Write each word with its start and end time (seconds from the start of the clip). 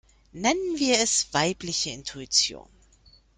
Nennen 0.33 0.79
wir 0.79 0.97
es 0.97 1.31
weibliche 1.31 1.91
Intuition. 1.91 2.67